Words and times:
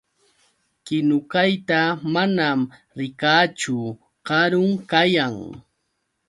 Kinukayta 0.85 1.81
manam 2.13 2.59
rikaachu. 2.99 3.77
Karun 4.27 4.71
kayan. 4.89 5.35